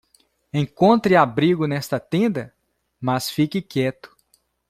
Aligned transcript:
Encontre 0.51 1.15
abrigo 1.15 1.67
nesta 1.67 1.99
tenda?, 1.99 2.51
mas 2.99 3.29
fique 3.29 3.61
quieto. 3.61 4.17